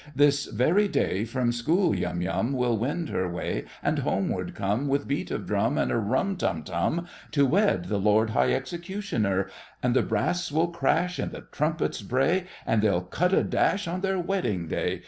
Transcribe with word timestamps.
This 0.15 0.47
very 0.47 0.87
day 0.87 1.25
From 1.25 1.51
school 1.51 1.93
Yum 1.95 2.21
Yum 2.23 2.53
Will 2.53 2.75
wend 2.75 3.09
her 3.09 3.29
way, 3.31 3.65
And 3.83 3.99
homeward 3.99 4.55
come, 4.55 4.87
With 4.87 5.07
beat 5.07 5.29
of 5.29 5.45
drum 5.45 5.77
And 5.77 5.91
a 5.91 5.97
rum 5.97 6.37
tum 6.37 6.63
tum, 6.63 7.05
To 7.33 7.45
wed 7.45 7.85
the 7.85 7.99
Lord 7.99 8.31
High 8.31 8.51
executioner! 8.51 9.47
And 9.83 9.95
the 9.95 10.01
brass 10.01 10.51
will 10.51 10.69
crash, 10.69 11.19
And 11.19 11.31
the 11.31 11.41
trumpets 11.51 12.01
bray, 12.01 12.45
And 12.65 12.81
they'll 12.81 13.01
cut 13.01 13.31
a 13.31 13.43
dash 13.43 13.87
On 13.87 14.01
their 14.01 14.17
wedding 14.17 14.67
day. 14.67 14.99